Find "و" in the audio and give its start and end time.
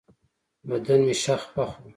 1.79-1.83